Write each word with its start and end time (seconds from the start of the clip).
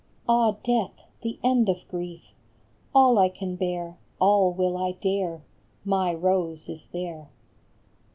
Ah, 0.27 0.53
death, 0.63 0.93
the 1.21 1.37
end 1.43 1.69
of 1.69 1.87
grief! 1.87 2.23
All 2.91 3.19
I 3.19 3.29
can 3.29 3.55
bear, 3.55 3.99
all 4.19 4.51
will 4.51 4.75
I 4.75 4.93
dare! 4.93 5.43
My 5.85 6.11
Rose 6.11 6.67
is 6.67 6.87
there 6.91 7.29